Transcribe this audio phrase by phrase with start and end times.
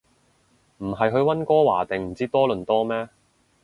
[0.79, 3.07] 唔係去溫哥華定唔知多倫多咩